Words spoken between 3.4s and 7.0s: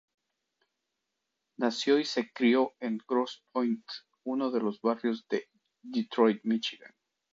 Pointe, uno de los barrios de Detroit, Míchigan.